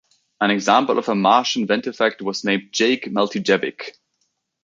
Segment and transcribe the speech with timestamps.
[0.39, 3.97] An example of a Martian ventifact was named Jake Matijevic.